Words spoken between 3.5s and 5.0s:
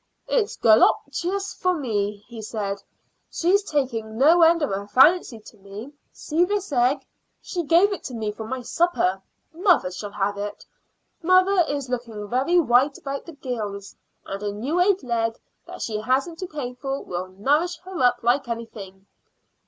taking no end of a